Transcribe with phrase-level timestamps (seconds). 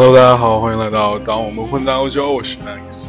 [0.00, 3.08] Hello，大家好，欢迎来到当我们混在欧洲，我是 Max。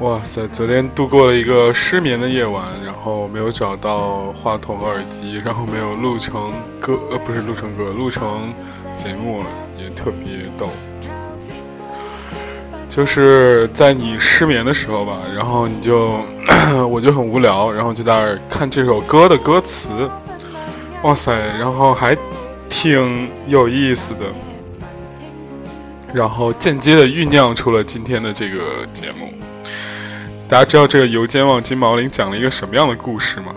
[0.00, 8.52] 哇塞，昨天度过了一个失眠的夜晚，然后没有找到话筒和、耳机，然后没有录成歌，呃，不是录成歌，录成
[8.94, 9.42] 节目，
[9.78, 10.68] 也特别逗。
[12.90, 16.20] 就是在你失眠的时候吧，然后你就，
[16.90, 20.10] 我就很无聊，然后就在那看这首歌的歌词。
[21.04, 22.14] 哇塞，然后还
[22.80, 24.20] 挺有意思的，
[26.14, 29.34] 然后间接的酝酿出了今天的这个节目。
[30.48, 33.52] 大家知道这个《游间望金毛林》讲了一个什么样的故事吗？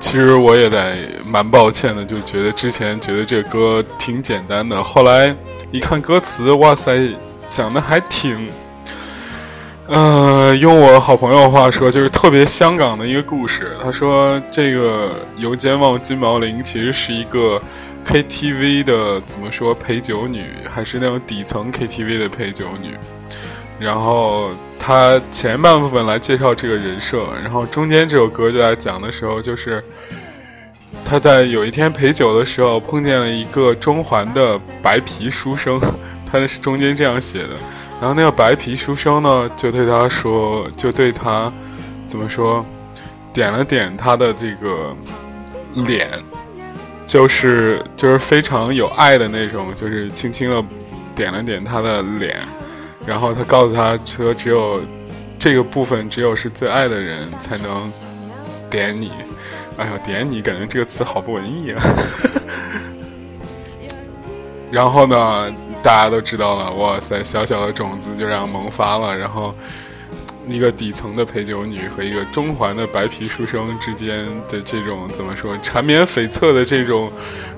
[0.00, 5.32] 其实我也得蛮抱歉的，就觉得之前觉得这歌挺简单的，后来
[5.70, 7.14] 一看歌词，哇塞，
[7.48, 8.50] 讲的还挺……
[9.90, 13.72] 呃，用我好朋友话说，就是特别香港的一个故事。
[13.82, 17.60] 他说，这个游间望金毛林其实是一个
[18.06, 22.96] KTV 的，怎么说陪酒女，还是那种底层 KTV 的陪酒女。
[23.80, 29.82] 然后他前半部分来介绍这个人设，然后中间这首歌就在讲的时候，就是
[31.04, 35.80] 他在有一天陪酒的时候碰见了一个中环的白皮书生，
[36.30, 37.56] 他是中间这样写的。
[38.00, 41.52] 然后那个白皮书生呢，就对他说，就对他
[42.06, 42.64] 怎么说，
[43.30, 44.96] 点了点他的这个
[45.74, 46.10] 脸，
[47.06, 50.64] 就是就是非常有爱的那种，就是轻轻的
[51.14, 52.40] 点了点他的脸，
[53.06, 54.80] 然后他告诉他说，只有
[55.38, 57.92] 这个部分，只有是最爱的人才能
[58.70, 59.12] 点你。
[59.76, 61.82] 哎呀，点你，感觉这个词好不文艺啊。
[64.72, 65.54] 然后呢？
[65.82, 69.16] 大家都知道了，哇塞，小小的种子就这样萌发了。
[69.16, 69.54] 然后，
[70.46, 77.10] 一个底层的陪酒女和一个中环的白皮书生之间的这种怎么说，缠绵悱恻的这种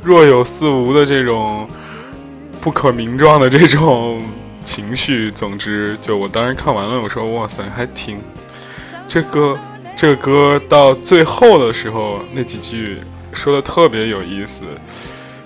[0.02, 1.68] 若有似无的这种
[2.60, 4.22] 不可名状的这种
[4.64, 5.30] 情绪。
[5.30, 8.20] 总之，就我当时看完了，我说哇塞，还挺
[9.06, 9.58] 这歌，
[9.96, 12.98] 这个歌到最后的时候那几句
[13.32, 14.64] 说的特别有意思。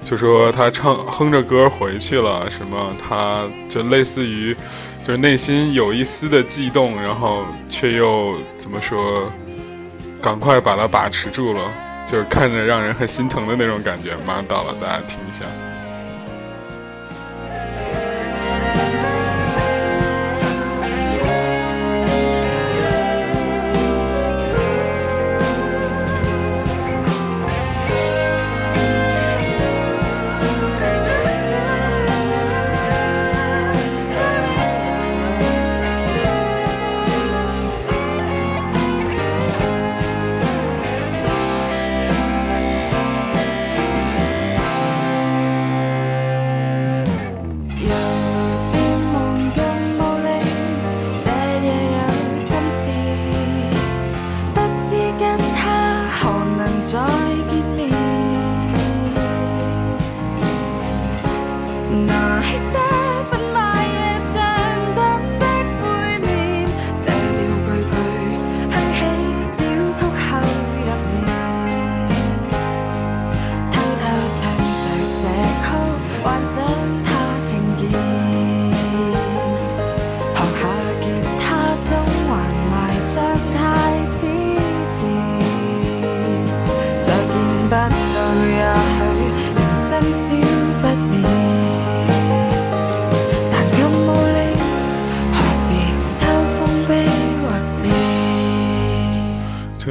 [0.07, 4.57] 就说他唱哼着歌回去了，什么他就类似于，
[5.03, 9.29] 就是内心有一丝的悸动，然后却又怎么说，
[10.23, 11.61] 赶快把它把持住了，
[12.07, 14.13] 就是看着让人很心疼的那种感觉。
[14.25, 15.45] 马上到了，大家听一下。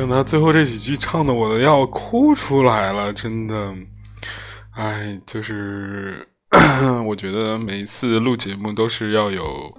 [0.08, 3.74] 那最后这几句唱的我都要哭出来了，真的，
[4.72, 6.28] 哎，就是
[7.06, 9.74] 我觉得每一次录节目都是要有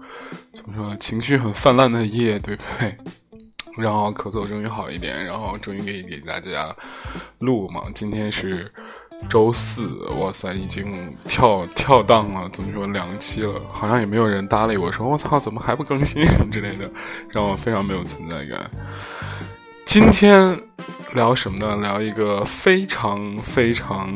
[0.53, 2.97] 怎么说情绪很泛滥的夜，对不对？
[3.77, 6.75] 然后咳嗽终于好一点，然后终于可以给大家
[7.41, 7.83] 录嘛。
[7.95, 8.73] 今天是
[9.29, 9.87] 周四，
[10.19, 16.91] 哇塞，已经跳跳档了，怎么说两期了，好像也没有人搭理我说我操，怎么还不更新之类的，
[17.29, 18.71] 让我非常没有存在感。
[19.87, 20.61] 今天
[21.15, 21.77] 聊什么呢？
[21.77, 24.13] 聊一个非常非常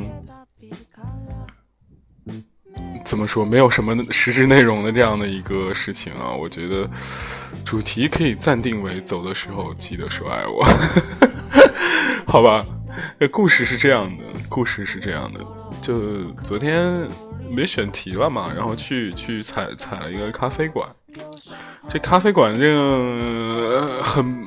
[3.04, 6.32] 怎么说，没有什么实质内容的这样的一个事情啊。
[6.36, 6.90] 我觉得
[7.64, 10.66] 主题可以暂定为“走的时候记得说爱我”，
[12.26, 12.66] 好吧？
[13.20, 15.40] 这故事是这样的，故事是这样的。
[15.80, 17.08] 就昨天
[17.48, 20.86] 没选题了嘛，然后去去采采了一个咖啡馆。
[21.88, 24.44] 这咖啡馆这个很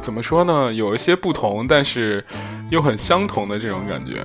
[0.00, 0.72] 怎么说呢？
[0.72, 2.24] 有一些不同，但是
[2.70, 4.24] 又很相同的这种感觉。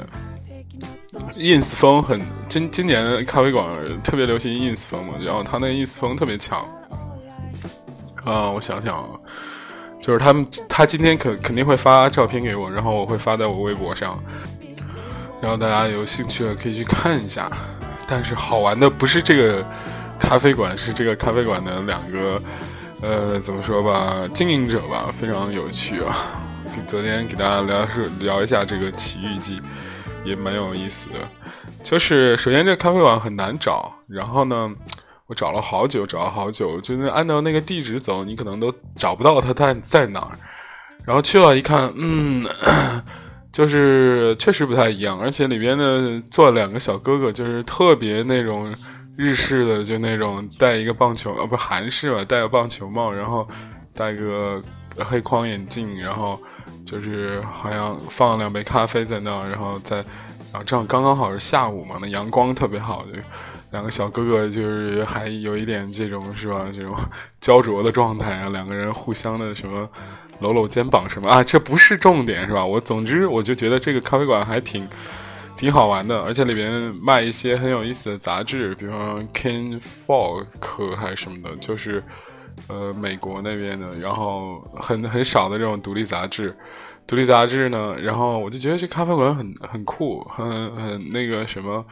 [1.36, 3.68] ins 风很今今年咖啡馆
[4.02, 6.60] 特别流行 ins 风嘛，然后他那 ins 风特别强。
[8.24, 9.10] 啊，我想想啊，
[10.02, 14.22] 就是他们他今天肯肯定会发照片给我，然后我会发在我微博上，
[15.42, 17.52] 然后大家有兴趣的可以去看一下。
[18.08, 19.66] 但是好玩的不是这个
[20.20, 22.42] 咖啡馆，是这个咖啡馆的两个，
[23.02, 26.16] 呃，怎么说吧，经营者吧，非常有趣啊。
[26.86, 29.60] 昨天给大家聊是聊一下这个奇遇记，
[30.24, 31.16] 也蛮有意思的。
[31.82, 34.72] 就是首先这咖啡馆很难找，然后呢，
[35.26, 40.38] 我找了好久，找了好久，就是按照那个地址走，你可能都找不到它在在哪儿。
[41.04, 42.46] 然后去了一看，嗯。
[43.52, 48.74] 就是确实不太一样，而且里边呢坐两个小哥哥，就是特别那种
[49.22, 53.48] 日式的，就那种戴一个棒球，呃，不韩式吧，戴个棒球帽，然后
[53.94, 54.60] 戴个
[54.98, 56.42] 黑框眼镜，然后
[56.84, 59.98] 就是好像放两杯咖啡在那，然后在，
[60.52, 63.20] 然后正好刚刚好是下午嘛，那阳光特别好，就
[63.70, 66.96] 两个小哥哥就是还有一点这种是吧，这种
[67.40, 69.88] 焦灼的状态啊，两个人互相的什么。
[70.42, 71.44] 搂搂肩膀什么啊？
[71.44, 72.66] 这不是重点是吧？
[72.66, 74.90] 我总之我就觉得这个咖啡馆还挺
[75.62, 82.04] 挺好玩的，而且里边卖一些很有意思的杂志，比方 Ken Folk 还是什么的，就是
[82.66, 86.58] 呃美国那边的，然后很很少的这种独立杂志。
[87.06, 91.86] 独立杂志呢，然后我就觉得这咖啡馆很很酷，很很那个什么，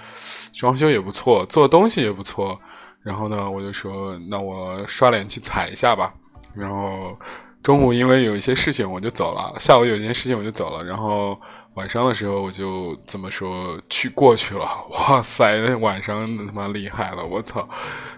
[0.51, 2.59] 装修也不错，做东西也不错。
[3.03, 6.11] 然后呢，我就说那我刷脸去踩一下吧，
[6.55, 7.15] 然后。
[7.61, 11.37] 中午因为有一些事情我就走了，下午有一件事情我就走了，然后
[11.79, 14.67] 晚上的时候我就怎么说去过去了。
[14.91, 17.25] 哇塞，那晚上他妈厉害了！
[17.25, 17.65] 我操，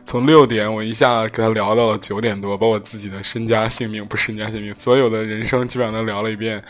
[0.04, 6.64] 从六点我一下跟他聊到了九点多，把我自己的身家性命不身家性命，所有的人生基本上都聊了一遍，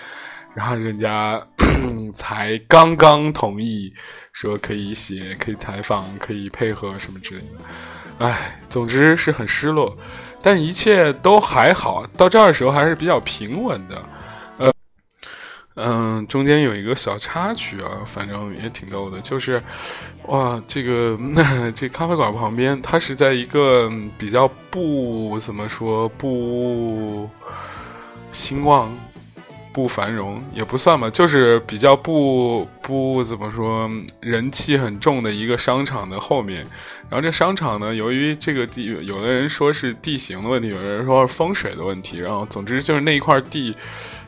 [0.53, 1.41] 然后人家
[2.13, 3.93] 才刚刚同意
[4.33, 8.25] 说可以写、可以采访、可以配合什么之类的。
[8.25, 9.97] 哎，总之是很失落。
[10.41, 14.03] 但一切都还好，到这儿的时候还是比较平稳的，
[15.75, 19.61] 嗯，中间有一个小插曲啊，反正也挺逗的，就是，
[20.27, 27.29] 哇，这个那 这咖啡馆旁边，它是在一个比较不怎么说不
[28.31, 28.91] 兴旺。
[29.73, 33.89] 不繁荣也不算吧，就是比较不不怎么说
[34.19, 36.67] 人气很重的一个商场的后面。
[37.09, 42.19] 然后这商场呢，由于这个地，有的人说是地形的问题，有的人说是风水的问题。
[42.19, 43.73] 然后总之就是那一块地，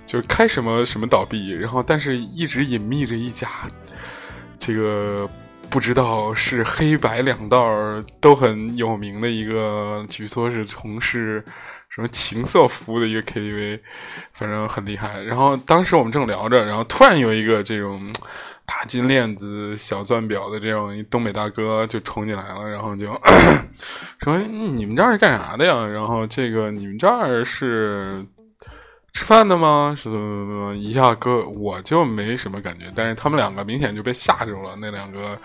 [0.05, 1.51] 就是开什么什么倒闭。
[1.51, 3.47] 然后但是一直隐秘着一家，
[4.57, 5.29] 这个
[5.69, 7.75] 不知道是黑白两道
[8.19, 11.43] 都很有名的一个，据说是从事。
[11.89, 13.79] 什么情色服务的一个 KTV，
[14.31, 15.21] 反正很厉害。
[15.21, 18.11] 然后当时我们正聊着，然后突然有一个这种
[18.65, 23.13] 大金链子、小钻表的这种东北大哥就冲进来了，然后就
[24.23, 24.39] 说
[24.73, 28.25] ：“你们这儿是干啥的呀？”然后这个你们这儿是
[29.13, 29.95] 吃饭的吗？
[29.97, 30.09] 是
[30.77, 34.75] 一下哥我就没什么感觉，但是他们两个明显就被吓住了。
[34.79, 35.37] 那两个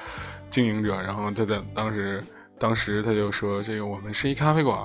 [0.50, 2.22] 经营者，然后他在当时。
[2.60, 4.76] 当时他就说：“这个我们是一咖啡馆，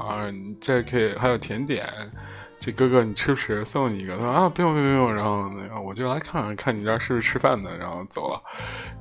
[0.61, 1.91] 这可以还有甜点。
[2.59, 3.65] 这哥哥你吃不吃？
[3.65, 8.39] 送你一个。”他说：“啊，不用不用不用。”然后那个我就来看看，看你这儿是不是吃饭的，然后走了。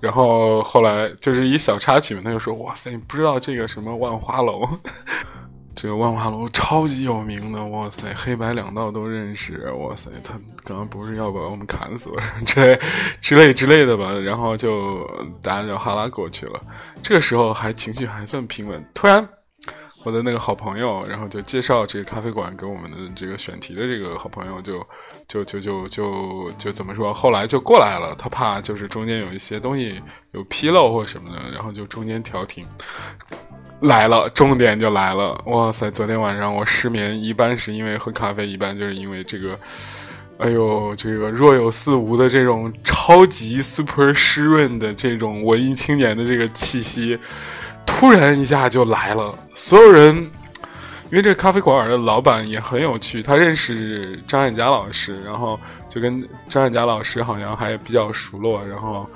[0.01, 4.67] 然后后来就是一小插曲嘛，他就说：“哇塞，你不知道这个什么万花楼？”
[5.75, 12.11] 这个万花楼超级有名的，哇塞，黑白两道都认识，哇塞，他刚刚不是要把我们砍死
[12.47, 12.79] 之类
[13.21, 14.13] 之类之类的吧？
[14.13, 15.09] 然后就
[15.43, 16.63] 大家就哈拉过去了。
[17.03, 19.27] 这个时候还情绪还算平稳，突然
[20.05, 24.87] 我的那个好朋友，然后就介绍这个咖啡馆给我们的这个选题的这个好朋友，就
[25.27, 27.15] 就就就就就怎么说？
[27.15, 30.01] 后来就过来了，他怕就是中间有一些东西
[30.33, 32.67] 有纰漏或什么的，然后就中间调停。
[33.83, 35.37] 来了，重点就来了！
[35.47, 39.59] 哇塞，昨天晚上我失眠，一般是因为喝咖啡，一般就是因为这个，
[40.39, 47.19] 哎呦，这个若有似无的这种超级 super 湿润的这种文艺青年的这个气息，
[47.85, 49.37] 突然一下就来了。
[49.53, 50.15] 所有人，
[51.11, 55.59] 因为这咖啡馆的老板也很有趣，他认识张艾嘉老师，然后
[55.89, 59.11] 就跟张艾嘉老师好像还比较熟络，然后。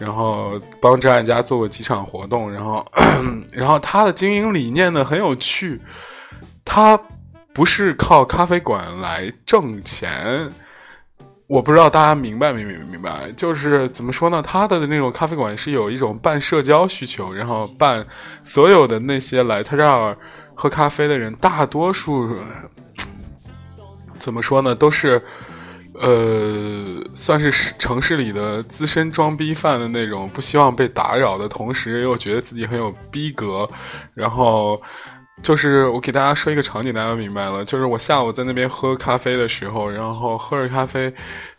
[0.00, 2.84] 然后帮张艾嘉做过几场活动，然后，
[3.52, 5.80] 然后他的经营理念呢很有趣，
[6.64, 6.98] 他
[7.52, 10.50] 不是靠咖啡馆来挣钱，
[11.46, 13.30] 我不知道大家明白没明明白？
[13.36, 14.40] 就是怎么说呢？
[14.40, 18.06] 他的那种咖啡馆是有一种办社交需求，然后办
[18.42, 20.16] 所有的那些来他这儿。
[20.52, 22.36] 喝咖啡的人，大多数
[24.18, 25.22] 怎么说呢，都是。
[26.00, 33.68] 呃，算是城市里的资深装逼犯的那种，不希望被打扰的同时，又觉得自己很有逼格，
[34.14, 34.80] 然后。
[35.42, 37.64] 就是我给大家说一个场景，大家明白了。
[37.64, 41.12] 就是我下午在那边喝咖啡的时候，然后喝着咖啡，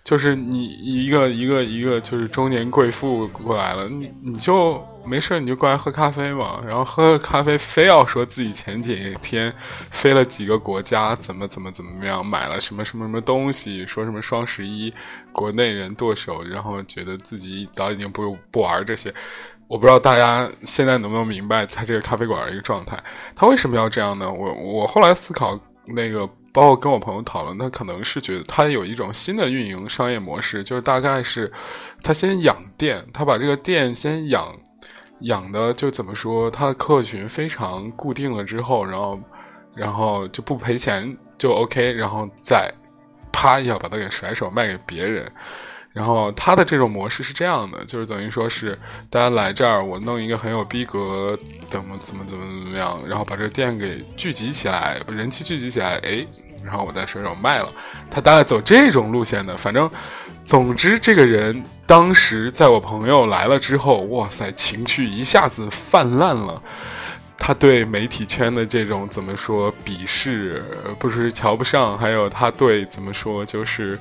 [0.04, 6.62] 就是你一个一个一个就是中年贵妇过来了，你你就没事你就过来喝咖啡嘛。
[6.66, 9.52] 然后喝咖啡，非要说自己前几天
[9.90, 14.94] 飞了几个国家，怎么怎么怎么样，买了什么什么什么东西，说什么双十一
[15.32, 19.14] 国内人剁手，然后觉得自己早已经不不玩这些。
[19.72, 23.02] 我不知道大家现在能不能明白他这个咖啡馆的一个状态，
[23.34, 24.30] 他为什么要这样呢？
[24.30, 31.50] 我我后来思考，那个包括跟我朋友讨论，他可能是觉得他有一种新的运营商业模式，就是大概是
[32.04, 34.54] 他先养店，他把这个店先养
[35.22, 39.20] 养的就怎么说，他的客群非常固定了之后，然后
[39.74, 42.70] 然后就不赔钱就 OK，然后再
[43.32, 45.32] 啪一下把它给甩手卖给别人。
[45.94, 48.80] 然后他的这种模式是这样的，就是等于说是
[49.10, 51.38] 大家来这儿，我弄一个很有逼格，
[51.70, 56.26] 怎么怎么怎么怎么样，然后把这个店给聚集起来，人气聚集起来，哎，
[56.64, 57.70] 然后我再甩手卖了。
[58.10, 59.92] 他大概走这种路线的，反正，
[60.46, 66.64] 总之这个人当时在我朋友来了之后，哇塞，情绪一下子泛滥了。
[67.38, 70.64] 他对媒体圈的这种怎么说鄙视，
[70.98, 74.00] 不是瞧不上，还有他对怎么说就是。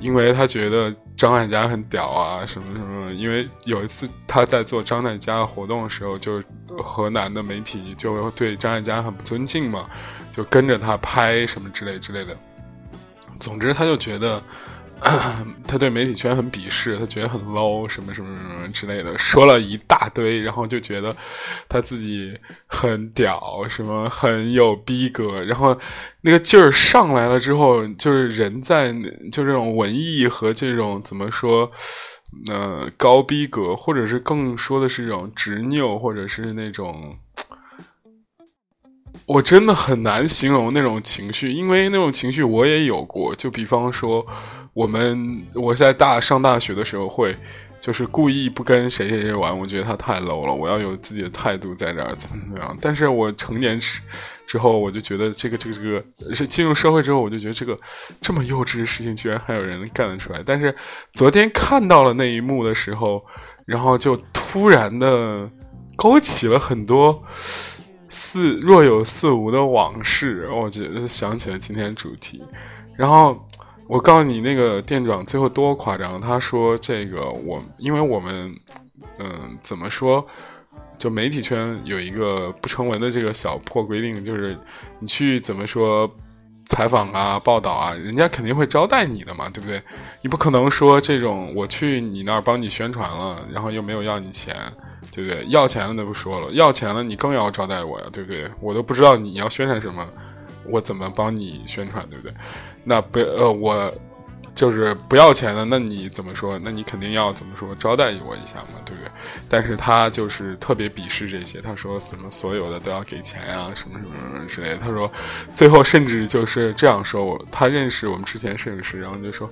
[0.00, 3.12] 因为他觉得张艾嘉很屌啊，什么什么。
[3.12, 6.42] 因为有一次他在做张艾嘉活动的时候，就
[6.78, 9.84] 河南的媒体就对张艾嘉很不尊敬嘛，
[10.32, 12.34] 就跟着他拍什么之类之类的。
[13.38, 14.42] 总之，他就觉得。
[15.66, 21.16] 他对媒体圈很鄙视，他觉得很 low，什么什么什么之类的，说了一大堆，然后就觉得
[21.68, 25.78] 他自己很屌，什么很有逼格，然后
[26.20, 28.92] 那个劲儿上来了之后，就是人在
[29.32, 31.72] 就这种文艺和这种怎么说，
[32.50, 37.16] 呃，高逼格，或者是更说的是这种执拗，或者是那种，
[39.24, 44.26] 我真的很难形容那种情绪，因为那种情绪我也有过，就比方说。
[44.72, 47.36] 我们我在大上大学的时候会，
[47.80, 52.76] 就是故意不跟谁谁谁玩，我觉得他太 low 了，我要有自己的态度在这儿，怎么怎么样。
[52.80, 54.00] 但是我成年之
[54.46, 57.78] 之后，我就觉得这个这个这个是进入社会之后，我就觉得这个
[58.20, 60.40] 这么幼稚的事情居然还有人干得出来。
[60.46, 60.74] 但是
[61.12, 63.24] 昨天看到了那一幕的时候，
[63.66, 65.50] 然后就突然的
[65.96, 67.20] 勾起了很多
[68.08, 72.40] 似若有似无的往事，我觉得想起了今天主题，
[72.96, 73.44] 然后。
[73.90, 76.20] 我告诉你，那个店长最后多夸张。
[76.20, 78.54] 他说：“这个我，因为我们，
[79.18, 80.24] 嗯，怎么说？
[80.96, 84.56] 就媒体圈有一个不成文的这个小破规定，就是
[85.00, 86.08] 你去怎么说
[86.66, 89.82] 采访啊、报道啊，人家肯定会招待你的嘛，对不对？
[90.22, 94.54] 你不可能说这种我去你那儿帮你宣传了，然后又没有要你钱，
[95.10, 95.44] 对不对？
[95.48, 98.48] 要钱了那不说了，要钱了你更要招待我呀，对不对？
[98.60, 100.06] 我都不知道你要宣传什么。”
[100.64, 102.34] 我怎么帮你宣传，对不对？
[102.84, 103.92] 那不呃，我
[104.54, 106.58] 就是不要钱的，那你怎么说？
[106.58, 109.10] 那你肯定要怎么说招待我一下嘛，对不对？
[109.48, 114.76] 但是他就是特别鄙视这些，他说什么所有的都要给钱啊，什么什么什么之类的。
[114.76, 115.10] 他说
[115.54, 119.48] 最后甚至就是这样说，我他认识我们之前摄影师，然后就说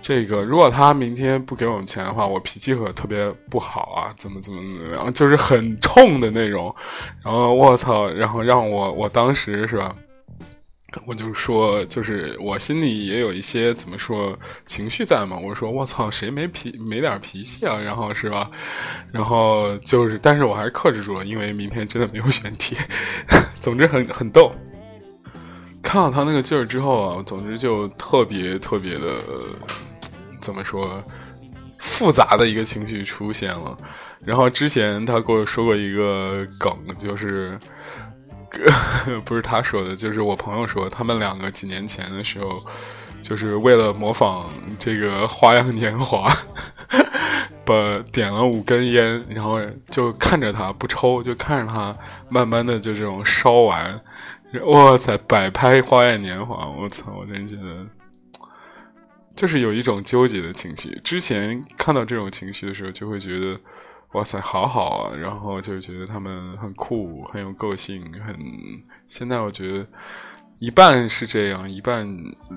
[0.00, 6.74] 这个如果他明天不给我们钱的话，我脾气可特别不好啊，怎么怎么怎么样，就是很冲的那种。
[7.22, 9.94] 然后我操，然后让我我当时是吧？
[11.06, 15.38] 我就说，就是我心里也有一些怎么说情绪在嘛。
[15.38, 17.76] 我说我操，谁没脾没点脾气啊？
[17.76, 18.50] 然后是吧？
[19.12, 22.76] 然后就是，但是我还是克制住了，因为明天真的没有选题。
[23.60, 24.52] 总之很很逗。
[25.80, 29.22] 看到他那个劲儿之后啊，总之就特别特别的
[30.42, 31.02] 怎么说
[31.78, 33.78] 复杂的一个情绪出现了。
[34.24, 37.56] 然后之前他跟我说过一个梗，就是。
[39.24, 42.62] 不是他说的，就是我朋友说，他们两个几年前的时候，
[43.22, 46.28] 就是为了模仿这个《花样年华》，
[47.64, 51.96] 把点了五根烟，然后就看着他不抽，就看着他
[52.28, 54.00] 慢慢的就这种烧完，
[54.66, 57.86] 哇塞，摆拍《花样年华》，我操，我真觉得，
[59.36, 61.00] 就是有一种纠结的情绪。
[61.04, 63.58] 之前看到这种情绪的时候，就会觉得。
[64.12, 65.16] 哇塞，好好啊！
[65.16, 68.36] 然后就觉得他们很酷，很有个性，很……
[69.06, 69.86] 现在我觉得
[70.58, 72.08] 一半是这样，一半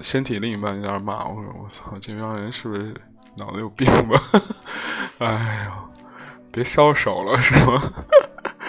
[0.01, 1.35] 身体另一半有点骂我。
[1.63, 2.91] 我操，这帮人是不是
[3.37, 4.19] 脑子有病吧？
[5.19, 5.71] 哎呦，
[6.51, 7.93] 别烧手了是吗？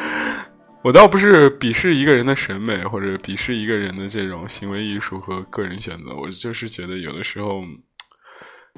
[0.85, 7.65] 我倒不是鄙视一个人的审美，或者鄙视一个人的这种行为艺术和个人选择，我就是觉得有的时候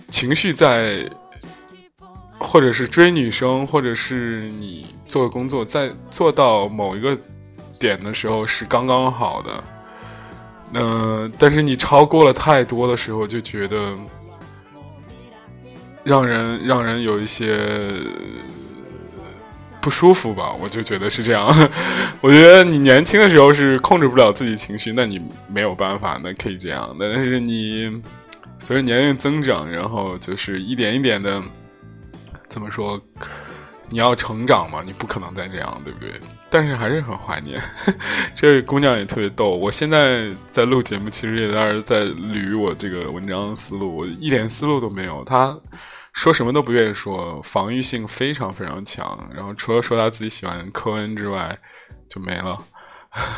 [0.09, 1.05] 情绪在，
[2.39, 7.17] 或者是追女生，或者是你做工作，在做到某一个
[7.79, 9.65] 点的时候是刚刚好的。
[10.73, 13.97] 嗯，但是你超过了太多的时候，就觉得
[16.03, 17.59] 让人让人有一些
[19.81, 20.53] 不舒服吧。
[20.61, 21.47] 我就觉得是这样。
[22.21, 26.95] 我觉得你年轻的时候是控制不了自己情绪，那你没有办法，那可以这样。
[26.99, 28.03] 但是你
[28.59, 31.41] 随着年龄增长，然后就是一点一点的，
[32.57, 32.99] 怎么说？
[33.91, 36.19] 你要成长嘛，你不可能再这样，对不对？
[36.49, 37.63] 但是还是很怀念，
[38.35, 39.51] 这位姑娘也特别逗。
[39.51, 45.23] 我现在在录节目，其实也在在捋我这个文章思路，我一点思路都没有。
[45.25, 45.55] 她
[46.15, 49.31] 说什么都不愿意说，防御性非常非常强。
[49.35, 51.59] 然后除了说她自己喜欢科恩之外，
[52.09, 52.65] 就没了。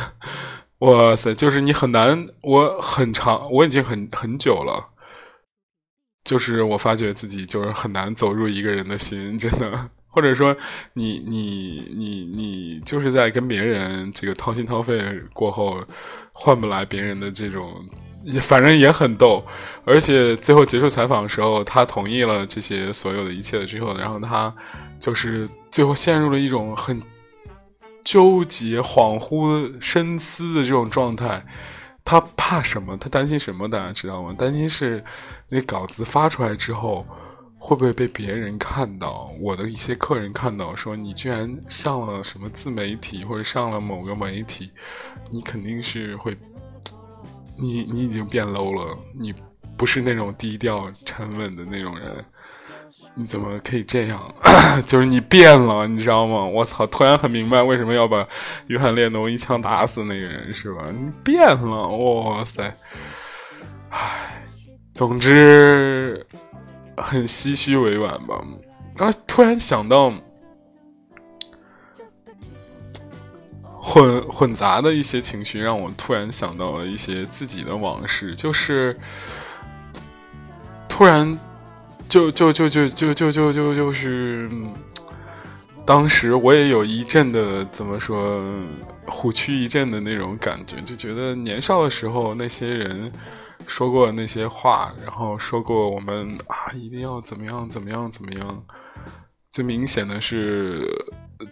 [0.79, 4.91] 哇塞，就是你很难，我很长，我已经很很久了，
[6.29, 9.89] 就是我发觉自己就是很难走入一个人的心，真的。
[10.11, 10.55] 或者说，
[10.93, 15.83] 你你你你就是在跟别人这个掏心掏肺过后，
[16.35, 17.73] 换不来别人的这种，
[18.43, 19.43] 反正也很逗。
[19.87, 24.55] 而且最后结束采访的时候，他同意了这些所有的一切之后，然后他
[24.99, 27.01] 就是最后陷入了一种很
[28.05, 31.43] 纠结、恍惚、深思的这种状态。
[32.09, 32.97] 他怕什么？
[32.97, 33.69] 他担心什么？
[33.69, 34.35] 大家知道吗？
[34.39, 35.05] 担心是
[35.47, 37.07] 那稿子发出来之后。
[37.61, 39.33] 会不会被别人看到？
[39.41, 44.71] 我的一些客人看到说你居然上了什么自媒体，或者上了某个媒体，
[45.29, 46.39] 你肯定是会，
[47.57, 49.35] 你你已经变 low 了，你
[49.77, 52.25] 不是那种低调沉稳的那种人，
[53.15, 54.35] 你怎么可以这样？
[54.87, 56.45] 就是你变了，你知道吗？
[56.45, 56.87] 我操！
[56.87, 58.27] 突然很明白为什么要把
[58.67, 60.85] 约翰列侬一枪打死那个人，是吧？
[60.97, 62.75] 你变了，哇塞！
[63.91, 64.45] 唉，
[64.95, 66.25] 总之。
[67.01, 68.43] 很唏嘘委婉吧，
[68.97, 70.13] 啊突然想到，
[73.81, 78.99] 混混杂的一些情绪，让我突然想到了一些自己的往事，就是
[80.89, 81.39] 突然
[82.09, 84.51] 就就就就就就就就就是，
[85.85, 88.43] 当时我也有一阵的怎么说
[89.07, 93.13] 虎躯一震的那种感觉，就觉得年少的时候那些人。
[93.67, 98.65] 说过那些话，然后说过我们啊一定要怎么样怎么样怎么样。
[99.51, 100.89] 最明显的是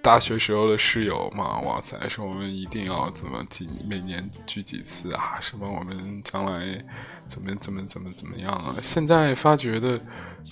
[0.03, 6.85] 大学时候的室友嘛，哇塞，说我们一定要怎么几每年聚几次啊，什么我们将来
[7.27, 8.75] 怎么怎么怎么怎么样啊。
[8.83, 10.01] 现在发觉的，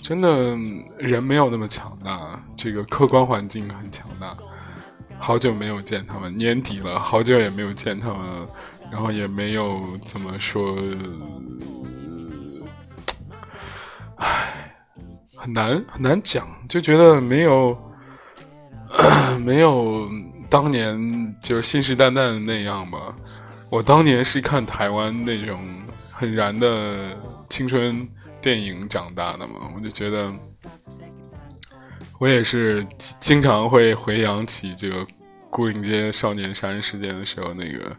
[0.01, 0.57] 真的
[0.97, 4.35] 人没有那么强大，这个客观环境很强大。
[5.17, 8.47] 好久没有见他们，年底了，好久也没有见他们。
[8.91, 10.77] 然后也没有怎么说，
[14.17, 14.75] 唉，
[15.35, 17.75] 很难很难讲，就觉得没有
[19.43, 20.09] 没有
[20.49, 23.15] 当年就是信誓旦旦的那样吧。
[23.69, 25.59] 我当年是看台湾那种
[26.11, 27.17] 很燃的
[27.49, 28.07] 青春
[28.41, 30.33] 电影长大的嘛，我就觉得
[32.19, 32.85] 我也是
[33.19, 34.97] 经常会回想起这个
[35.49, 37.95] 《孤岭街少年杀人事件》的时候那个。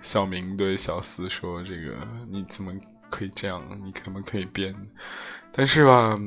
[0.00, 1.94] 小明对小四说：“这个
[2.28, 2.72] 你怎么
[3.08, 3.62] 可以这样？
[3.84, 4.74] 你怎么可以变？
[5.52, 6.18] 但是吧，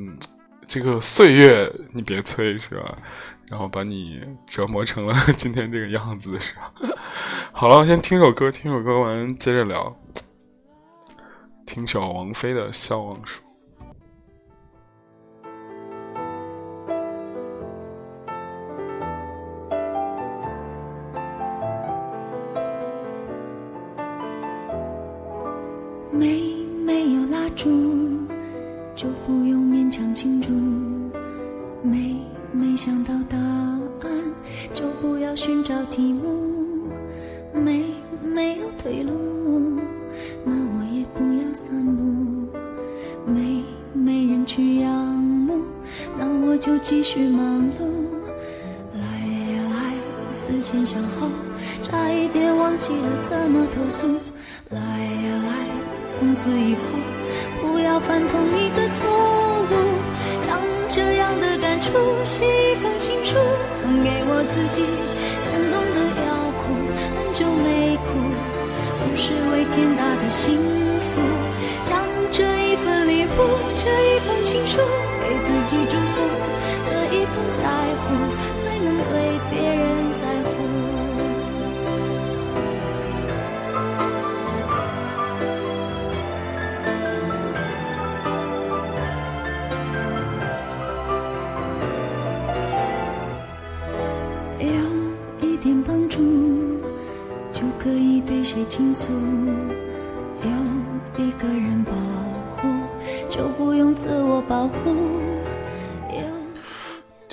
[0.68, 2.98] 这个岁月你别催是吧？
[3.50, 6.74] 然后把你折磨成了 今天这个样子是吧？
[7.54, 9.96] 好了，我先听首歌，听首歌完接着聊。
[11.66, 13.40] 听首王菲的《笑忘书》。”
[74.56, 74.80] 情书，
[75.22, 76.22] 给自己祝福，
[76.86, 77.62] 可以不在
[78.00, 78.08] 乎，
[78.58, 79.12] 才能对
[79.52, 79.84] 别人
[80.18, 80.48] 在乎。
[94.62, 94.70] 有
[95.50, 96.22] 一点帮助，
[97.52, 99.12] 就可以对谁倾诉。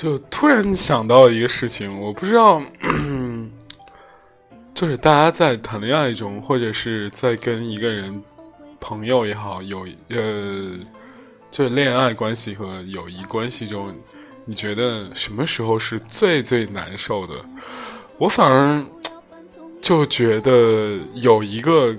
[0.03, 2.61] 就突然想到一个事情，我不知道，
[4.75, 8.21] 就是大家在谈恋爱中，或者是在跟一个人
[8.81, 10.77] 朋友也好，有呃，
[11.53, 13.95] 就是恋爱关系和友谊关系中，
[14.45, 17.35] 你觉得什么时候是最最难受的？
[18.19, 18.85] 我反而
[19.81, 21.95] 就觉得有一个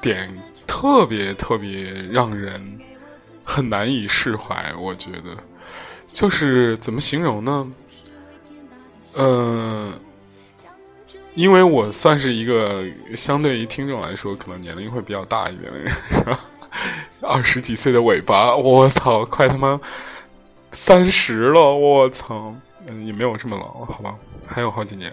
[0.00, 0.34] 点
[0.66, 2.80] 特别特别让人
[3.44, 5.36] 很难以释怀，我觉得。
[6.12, 7.72] 就是怎么形容呢？
[9.14, 9.92] 嗯，
[11.34, 16.40] 因为我算是一个相对于听众来说，可能年龄会比较大一点的人，是吧？
[17.22, 19.80] 二十几岁的尾巴，我操，快他妈
[20.70, 22.54] 三十了，我操，
[23.04, 24.14] 也没有这么老，好吧？
[24.46, 25.12] 还有好几年。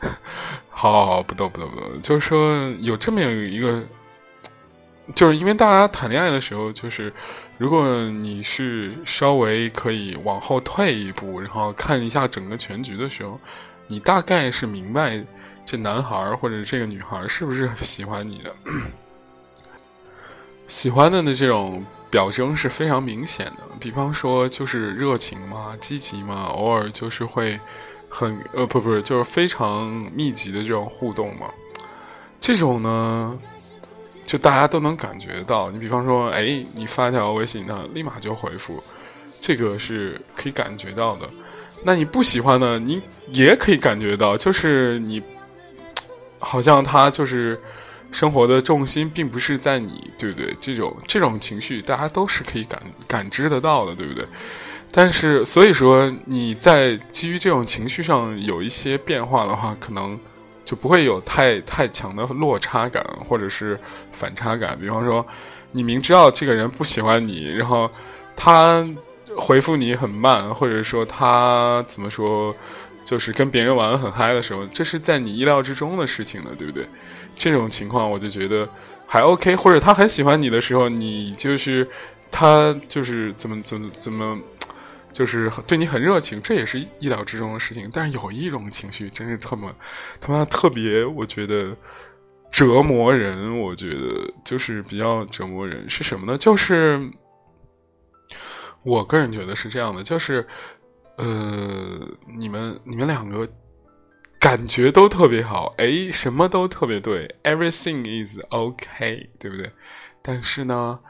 [0.68, 3.82] 好，好好，不逗，不逗，不逗，就是说有这么一个，
[5.14, 7.12] 就是因为大家谈恋爱的时候，就是。
[7.58, 13.40] 如果你是稍微可以往后退一步，然后看一下整个全局的时候，
[13.88, 15.24] 你大概是明白
[15.64, 18.54] 这男孩或者这个女孩是不是喜欢你的。
[20.68, 27.58] 喜欢的的这种表征是非常明显的，比方说就是热情嘛、积极嘛，偶尔就是会
[28.10, 31.48] 很呃不不是就是非常密集的这种互动嘛，
[32.38, 33.38] 这种呢。
[34.26, 36.42] 就大家都能感觉到，你比方说，哎，
[36.74, 38.82] 你发条微信，他立马就回复，
[39.38, 41.30] 这个是可以感觉到的。
[41.84, 43.00] 那你不喜欢呢，你
[43.32, 45.22] 也可以感觉到，就是你
[46.40, 47.56] 好像他就是
[48.10, 50.56] 生活的重心并不是在你，对不对？
[50.60, 54.26] 这 种这种情绪，大家都是可以感感知得到的，对不对？
[54.90, 60.18] 但是，所以说你在基于这种情绪上有一些变化的话，可能。
[60.66, 63.78] 就不会有太太强的落差感，或者是
[64.12, 64.76] 反差感。
[64.78, 65.24] 比方说，
[65.70, 67.88] 你明知道这个人不喜欢你，然后
[68.34, 68.86] 他
[69.36, 72.54] 回复你很慢，或者说他怎么说，
[73.04, 76.84] 就是跟别人玩很嗨的时候，这是在你意料之中的事情了，对不对？
[77.36, 78.68] 这种情况我就觉得
[79.06, 79.54] 还 OK。
[79.54, 81.88] 或者他很喜欢你的时候，你就是
[82.30, 84.36] 他就是怎么怎么怎么。
[85.16, 87.88] 就是对你很热情，这也是意料之中的事情。
[87.90, 89.74] 但是有一种情绪，真是特么
[90.20, 91.74] 他妈特别，我觉得
[92.50, 93.58] 折磨人。
[93.58, 96.36] 我觉得就是比较折磨人是什么呢？
[96.36, 97.10] 就是
[98.82, 100.46] 我个人觉得是这样的，就是
[101.16, 102.06] 呃，
[102.38, 103.48] 你们你们两个
[104.38, 109.72] 感觉都特别好，哎，什么都特别对，everything is okay，对不对？
[110.20, 111.00] 但是呢，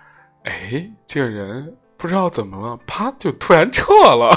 [0.45, 1.77] 哎，这个人。
[1.97, 4.31] 不知道怎么了，啪就突然撤了，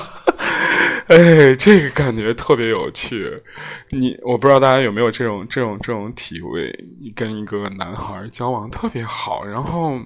[1.08, 3.44] 哎，这个感觉特别有趣。
[3.90, 6.72] 你我不知道大家有没有这种这种这种体会？
[7.00, 10.00] 你跟一个男孩交往特别好，然后，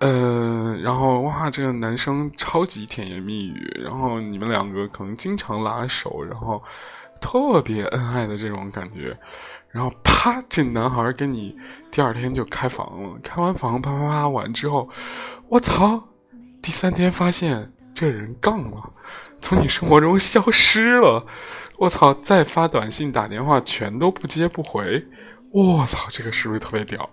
[0.00, 6.62] 嗯，然后哇，这个男生超级甜言蜜语，然后你们两个可能经常拉手，然后
[7.20, 9.16] 特别恩爱的这种感觉，
[9.70, 11.56] 然后啪，这男孩跟你
[11.90, 14.88] 第二天就开房了，开完房啪啪啪完之后，
[15.48, 16.07] 我操！
[16.68, 18.92] 第三天发现这人杠了，
[19.40, 21.24] 从你生活中消失了。
[21.78, 22.12] 我操！
[22.20, 25.02] 再发短信打电话全都不接不回。
[25.50, 26.06] 我操！
[26.10, 27.08] 这个是不是特别屌？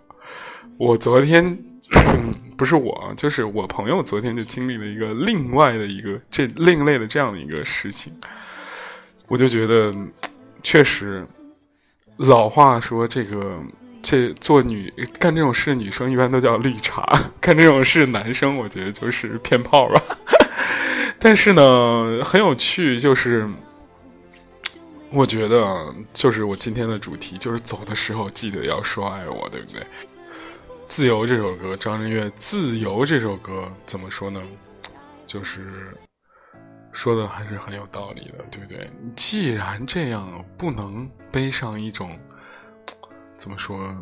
[0.78, 1.58] 我昨天
[2.58, 8.12] 不是我，就是我朋友昨天就经历了一个另外的一个这另类的这样的一个事情。
[9.30, 9.96] 我就觉得，
[10.64, 11.26] 确实，
[12.18, 13.58] 老话说这个。
[14.08, 17.02] 这做女干这种事，女生一般都叫绿茶；
[17.42, 20.00] 干这种事，男生我觉得就是骗炮吧。
[21.18, 23.50] 但是呢，很有趣，就是
[25.12, 29.82] 我觉得，就是我今天的主题，就是走的时候记得要说爱我，对不对？
[30.86, 34.40] 自由这首歌，张震岳《自由》这首歌怎么说呢？
[35.26, 35.98] 就是
[36.92, 38.88] 说的还是很有道理的，对不对？
[39.16, 42.16] 既然这样，不能背上一种。
[43.38, 43.96] 怎么说？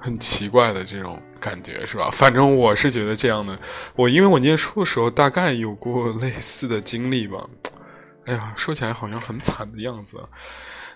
[0.00, 2.08] 很奇怪的这种感觉是吧？
[2.12, 3.58] 反正我是觉得这样的。
[3.96, 7.44] 我因为我念书的时候大概有过类似的经历吧。
[8.26, 10.20] 哎呀，说起来好像很惨的样子。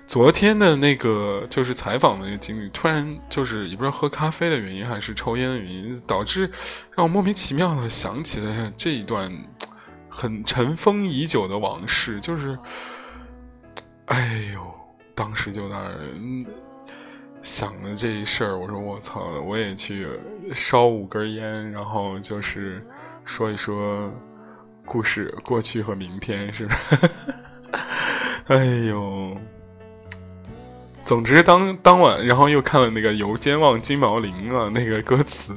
[0.07, 6.51] 昨天的那个就是采访的那个经历，突然就是也不知道喝咖啡的原因还是抽烟的原因，导致
[6.95, 9.33] 让我莫名其妙的想起了这一段
[10.09, 12.59] 很尘封已久的往事，就是。
[14.07, 14.72] 哎呦，
[15.23, 15.77] 当时就在
[16.21, 16.45] 那
[17.45, 20.09] 想着这一事儿，我说我操，我也去
[20.53, 22.85] 烧五根烟，然后就是
[23.25, 24.13] 说一说
[24.85, 27.11] 故事，过去和明天，是不是？
[28.53, 29.37] 哎呦，
[31.05, 35.57] 总之当当晚，然后又看了那个《游间望金毛林》啊，那个歌词，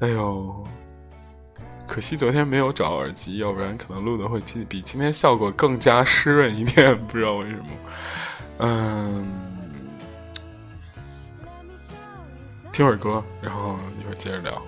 [0.00, 0.66] 哎呦，
[1.86, 7.66] 可惜昨天没有找耳机，要不然可能录的会比今天效果更加湿润一点， 不知道为什么。
[8.58, 9.26] 嗯，
[12.72, 14.62] 听会儿歌，然后一会儿接着聊。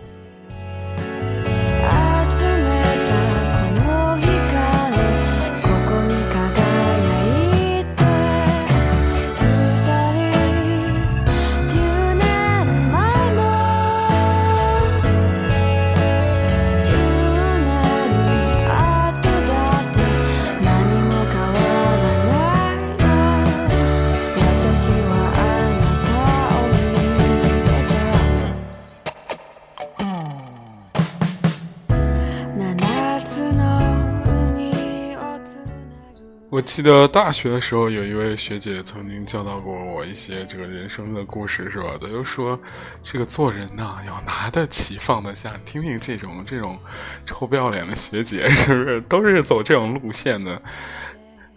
[36.54, 41.94] 我记得大学的时候，有一位学姐曾经教导过我一些这个人生的故事，是吧？
[42.00, 42.56] 她就说，
[43.02, 45.50] 这个做人呐，要拿得起放得下。
[45.66, 46.78] 听听这种这种
[47.26, 50.62] 臭不要脸的学姐，是不是都是走这种路线的？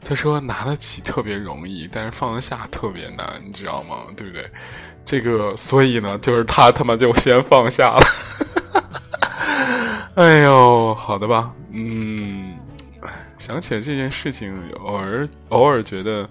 [0.04, 3.98] 她说，拿得起特别容易，但是放得下特别难，你知道吗？
[4.18, 4.50] 对不对？
[5.06, 8.02] 这个，所以呢，就是他他妈就先放下了。
[10.18, 12.17] 哎呦，好的吧，嗯。
[13.48, 16.30] 想起来这件事情，偶尔偶尔觉得，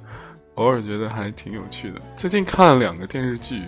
[0.57, 2.01] 偶尔觉得还挺有趣的。
[2.15, 3.63] 最近看了两个电视剧，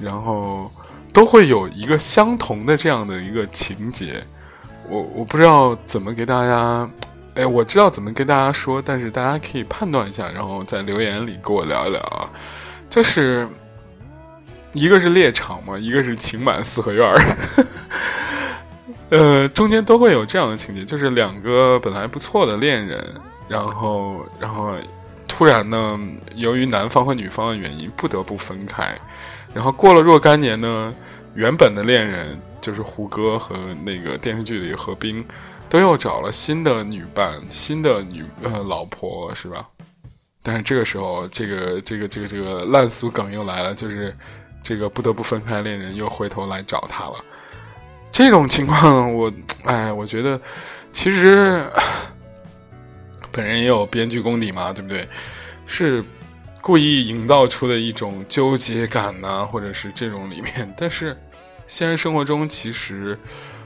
[0.00, 0.70] 然后
[1.12, 4.22] 都会有一个相同的这样的一个情节。
[4.88, 6.88] 我我不知道怎么给大家，
[7.34, 12.30] 哎，我知道怎么跟大家说，但是大家可以判断一下，然后在留言里跟我聊一聊啊。
[12.88, 13.48] 就是
[14.72, 17.18] 一个是猎场嘛，一个是情满四合院儿。
[19.10, 23.14] 呃，中间都会有这样的情节，就是两个本来不错的恋人，
[23.48, 24.74] 然后，然后
[25.26, 25.98] 突然呢，
[26.34, 28.98] 由于男方和女方的原因不得不分开，
[29.54, 30.94] 然后过了若干年呢，
[31.34, 35.24] 原本的恋人就是胡歌和那个电视剧里何冰，
[35.70, 39.66] 都又找了新的女伴，新的女呃老婆是吧？
[40.42, 44.14] 但是这个时候，这个这个这个这个烂俗梗又来了，就是
[44.62, 47.24] 这个不得不分开恋人又回头来找他了。
[48.10, 49.32] 这种情况，我
[49.64, 50.40] 哎，我觉得
[50.92, 51.64] 其实
[53.30, 55.08] 本人也有编剧功底嘛，对不对？
[55.66, 56.04] 是
[56.60, 60.74] 故意营造出的一种纠结感呐，或者是这种里面。
[60.76, 61.16] 但是
[61.66, 63.18] 现实生活中，其实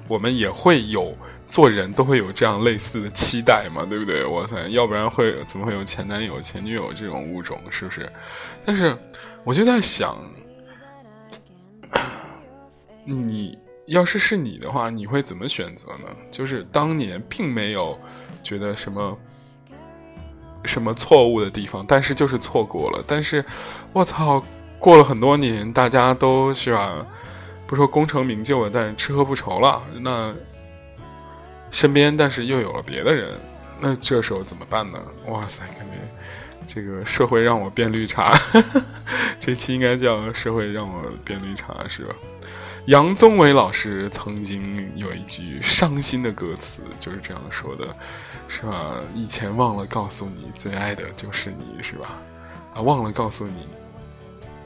[0.09, 1.17] 我们也会有
[1.49, 4.25] 做人都会有这样类似的期待嘛，对不对？
[4.25, 7.59] 我操，要不然会怎么会有前男友、前女友这种物种？
[7.71, 8.11] 是不是？
[8.67, 8.97] 但是
[9.45, 10.19] 我就在想，
[13.07, 13.57] 你。
[13.87, 16.09] 要是是你的话，你会怎么选择呢？
[16.31, 17.99] 就是当年并没有
[18.43, 19.19] 觉得什么
[20.65, 23.05] 什么错误的地方，但是就是错过了。
[23.07, 23.45] 但是，
[23.93, 24.45] 我操，
[24.79, 27.05] 过了很多年，大家都是吧，
[27.67, 29.83] 不说功成名就了，但是吃喝不愁了。
[30.01, 30.33] 那
[31.71, 33.39] 身边，但是又有了别的人，
[33.81, 34.99] 那这时候怎么办呢？
[35.27, 35.93] 哇塞，感觉
[36.67, 38.33] 这个社会让我变绿茶，
[39.41, 42.15] 这期应该叫社会让我变绿茶，是吧？
[42.87, 47.97] 杨宗纬老师曾经有一句伤心的歌词，就是这样说的，
[48.49, 49.01] 是吧？
[49.15, 52.21] 以前忘了告诉你，最爱的就是你，是吧？
[52.75, 53.69] 啊，忘了告诉你，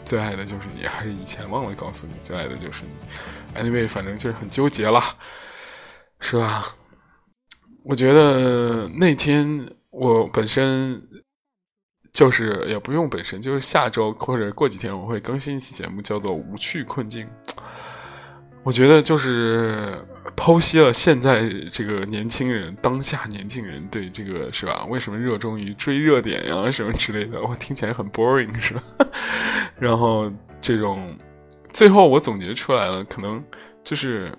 [0.02, 5.02] 最爱的就是你，还是以前忘了告诉你，最爱的就是你？Anyway，反正就是很纠结了，
[6.18, 6.64] 是吧？
[7.84, 11.06] 我觉得那天我本身
[12.14, 17.26] 就是也不用本身，就是下周或者过几天我会更新一期节目，叫做《无趣困境》。
[18.66, 24.84] 我觉得就是剖析了现在这个年轻人，当下年轻人对这个是吧？
[24.88, 27.40] 为什么热衷于追热点呀，什么之类的？
[27.40, 28.82] 我听起来很 boring 是吧？
[29.78, 30.28] 然后
[30.60, 31.16] 这种
[31.72, 33.40] 最后我总结出来了，可能
[33.84, 34.36] 就是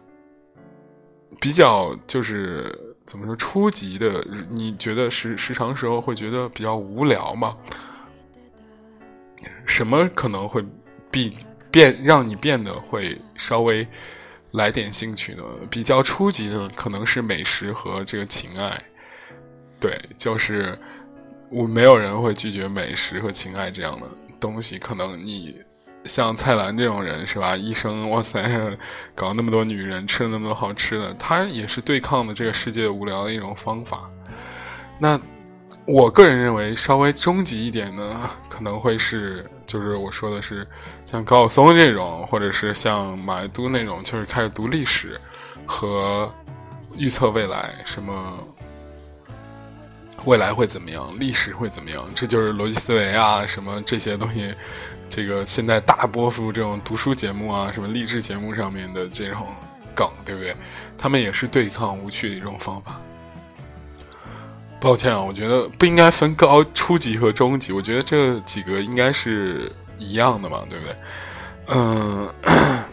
[1.40, 4.22] 比较就是怎么说初级的？
[4.50, 7.56] 你觉得时时常时候会觉得比较无聊吗？
[9.66, 10.62] 什么可能会
[11.10, 11.32] 变
[11.72, 13.88] 变让你变得会稍微？
[14.52, 15.44] 来点兴趣呢？
[15.70, 18.82] 比较初级的可能是美食和这个情爱，
[19.80, 20.78] 对，就是
[21.50, 24.08] 我没有人会拒绝美食和情爱这样的
[24.40, 24.80] 东西。
[24.80, 25.56] 可能你
[26.04, 27.56] 像蔡澜这种人是吧？
[27.56, 28.42] 一生哇塞，
[29.14, 34.10] 搞那么多女人，吃了那么多好吃的，他也是对抗的这个世界无聊的一种方法。
[35.00, 35.20] 那。
[35.88, 40.68] 我个人认为，稍微终极一点呢，可能会是，就是我说的是，
[41.06, 45.18] 像高晓松这种，或者是像马未都那种，就是开始读历史
[45.66, 46.30] 和
[46.98, 48.38] 预测未来，什么
[50.26, 54.54] 未来会怎么样，历史会怎么样，这就是逻辑思维啊，什么这些东西。
[55.10, 59.48] 这个现在大多数这种读书节目啊，什么励志节目上面的这种
[59.96, 60.54] 梗，对不对？
[60.98, 63.00] 他们也是对抗无趣的一种方法。
[64.80, 70.96] 抱歉啊，我觉得不应该分高初级和中级，我觉得这几个应该是一样的嘛，对不对？
[71.68, 72.34] 嗯，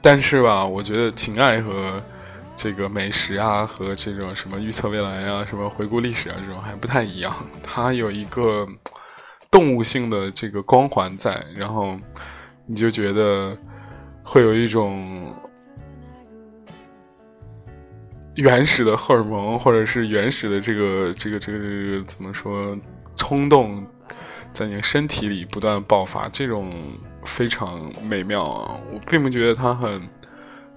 [0.00, 2.02] 但是吧，我觉得情爱和
[2.54, 8.66] 这个美食啊，和这种什么预测未来啊，什么回顾历史啊，这种还不太一样，它有一个。
[9.50, 11.96] 动物性的这个光环在，然后
[12.66, 13.56] 你就觉得
[14.24, 15.32] 会有一种
[18.36, 22.76] 原始的荷尔蒙，或者是原始的这个这个这个怎么说
[23.16, 23.86] 冲动，
[24.52, 26.72] 在你身体里不断爆发，这种
[27.24, 28.80] 非常美妙啊！
[28.92, 30.02] 我并不觉得它很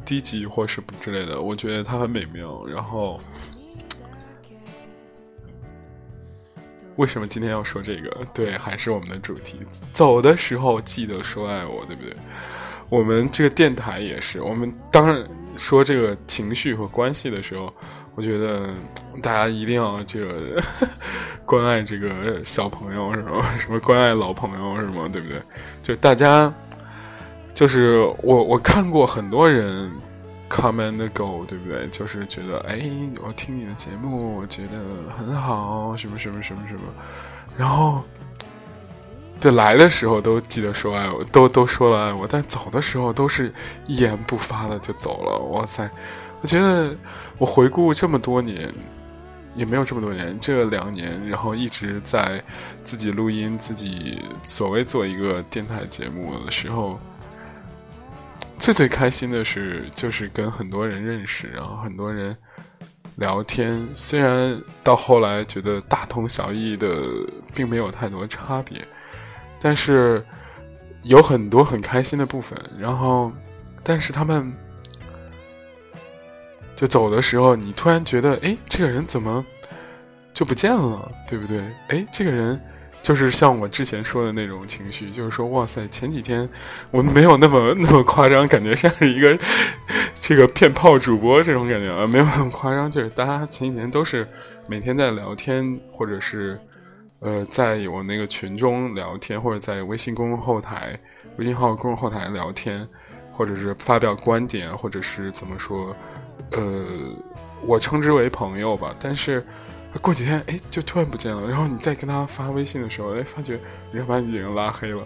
[0.06, 3.20] 低级或什么之类的，我觉得它很美妙，然后。
[6.96, 8.28] 为什么今天要说这个？
[8.34, 9.60] 对，还是我们的主题。
[9.94, 12.12] 走的时候记得说爱我，对不对？
[12.90, 14.42] 我们这个电台也是。
[14.42, 15.24] 我们当然
[15.58, 17.74] 说这个情绪和关系的时候，
[18.16, 18.70] 我觉得
[19.22, 20.64] 大家一定要这个
[21.46, 22.10] 关爱这个
[22.46, 25.10] 小朋友，是么 什么关爱老朋友，是吗？
[25.12, 25.42] 对不对？
[25.82, 26.54] 就大家，
[27.54, 29.92] 就是我我看过很多人。
[30.50, 31.90] Come and go，对不对？
[31.90, 32.90] 就是觉得，哎，
[33.22, 36.84] 我听你的节目，我觉得很好，什么什么什么什么。
[37.58, 38.02] 然后，
[39.40, 43.54] 对来的时候都记得说爱我，都都说了爱我，但走的时候都是
[43.86, 45.38] 一言不发的就走了。
[45.52, 45.90] 哇塞！
[46.42, 46.96] 我觉得
[47.38, 48.74] 我回顾这么多年，
[49.56, 52.44] 也没有这么多年，这两年，然后一直在
[52.84, 57.00] 自己录音，自己所谓做一个电台节目的时候。
[58.60, 62.36] 最最开心的是，就是跟很多人认识，然后很多人
[63.18, 63.88] 聊天。
[63.94, 66.88] 虽然到后来觉得大同小异的，
[67.54, 68.84] 并没有太多差别，
[69.62, 70.26] 但是
[71.04, 72.58] 有很多很开心的部分。
[72.78, 73.32] 然后，
[73.84, 74.52] 但是他们
[76.76, 79.46] 就走的时候，你突然觉得，哎，这个人怎么
[80.34, 81.12] 就不见了？
[81.28, 81.60] 对不对？
[81.90, 82.60] 哎，这个人。
[83.04, 86.50] 就是像我之前说的那种情绪，就是说，哇塞，前几天
[86.92, 89.38] 我没有那么那么夸张，感觉像是一个
[90.20, 92.92] 这个骗炮主播这种感觉啊，没有那么夸张。
[92.92, 94.28] 就是大家前几年都是
[94.68, 96.60] 每天在聊天，或者是
[97.20, 101.00] 呃，在我那个群中聊天，或者在微信公众后台、
[101.38, 102.88] 微信号公众后台聊天，
[103.32, 105.96] 或者是发表观点，或者是怎么说，
[106.52, 106.86] 呃，
[107.66, 109.46] 我称之为朋友吧，但是。
[110.02, 111.50] 过几天，哎，就突然不见了。
[111.50, 113.54] 然后你再跟他发微信的时候，哎，发觉
[113.92, 115.04] 人家把你已经拉黑了，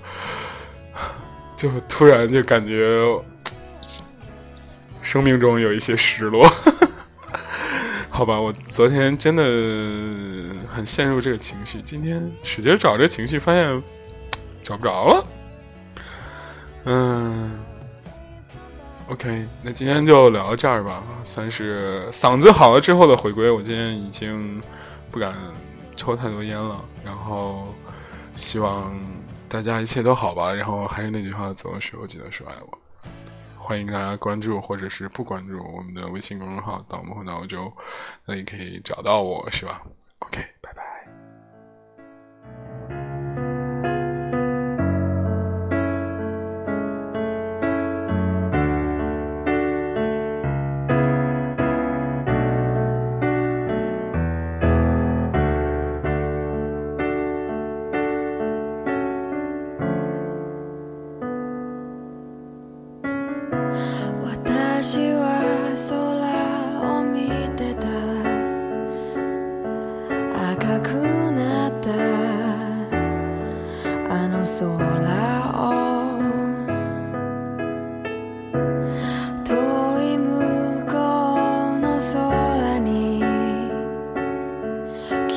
[1.56, 3.00] 就突然就感觉
[5.02, 6.45] 生命中有一些失落。
[8.21, 9.43] 好吧，我昨天真的
[10.71, 13.81] 很陷入这个情绪，今天使劲找这情绪，发现
[14.62, 15.25] 找不着了。
[16.84, 17.60] 嗯
[19.10, 23.49] ，OK，那今天就聊到这儿吧，算是嗓子好了之后的回归。
[23.49, 24.62] 我今天已经。
[25.12, 25.34] 不敢
[25.95, 27.73] 抽太多烟了，然后
[28.36, 28.95] 希望
[29.49, 30.53] 大家一切都好吧。
[30.53, 32.81] 然后还是那句话，走的时候记得说爱我。
[33.71, 37.71] 欢迎大家关注或者是不关注我们的微信公众号“盗墓和澳洲”，
[38.27, 39.81] 那里可以找到我，是吧
[40.19, 40.90] ？OK，拜拜。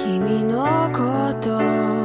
[0.05, 2.04] 君のこと